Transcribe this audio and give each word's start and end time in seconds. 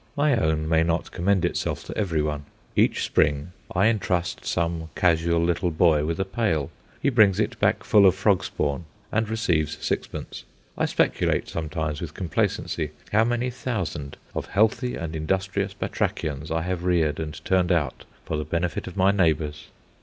My 0.15 0.35
own 0.35 0.67
may 0.67 0.81
not 0.81 1.11
commend 1.11 1.45
itself 1.45 1.83
to 1.83 1.95
every 1.95 2.23
one. 2.23 2.45
Each 2.75 3.03
spring 3.03 3.51
I 3.75 3.85
entrust 3.85 4.43
some 4.43 4.89
casual 4.95 5.39
little 5.43 5.69
boy 5.69 6.05
with 6.05 6.19
a 6.19 6.25
pail; 6.25 6.71
he 6.99 7.09
brings 7.11 7.39
it 7.39 7.59
back 7.59 7.83
full 7.83 8.07
of 8.07 8.15
frog 8.15 8.43
spawn 8.43 8.85
and 9.11 9.29
receives 9.29 9.77
sixpence. 9.85 10.43
I 10.75 10.85
speculate 10.85 11.47
sometimes 11.49 12.01
with 12.01 12.15
complacency 12.15 12.89
how 13.11 13.23
many 13.25 13.51
thousand 13.51 14.17
of 14.33 14.47
healthy 14.47 14.95
and 14.95 15.15
industrious 15.15 15.75
batrachians 15.75 16.49
I 16.49 16.63
have 16.63 16.83
reared 16.83 17.19
and 17.19 17.39
turned 17.45 17.71
out 17.71 18.05
for 18.25 18.37
the 18.37 18.43
benefit 18.43 18.87
of 18.87 18.97
my 18.97 19.11
neighbours. 19.11 19.67